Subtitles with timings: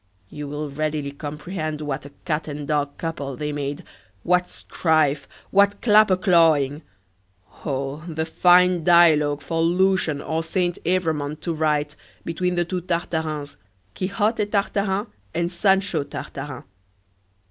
[0.29, 3.83] you will readily comprehend what a cat and dog couple they made!
[4.23, 5.27] what strife!
[5.51, 6.81] what clapper clawing!
[7.65, 11.95] Oh, the fine dialogue for Lucian or Saint Evremond to write,
[12.25, 13.57] between the two Tartarins
[13.93, 16.63] Quixote Tartarin and Sancho Tartarin!